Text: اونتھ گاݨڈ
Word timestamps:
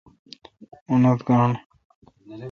اونتھ 0.89 1.21
گاݨڈ 1.27 1.55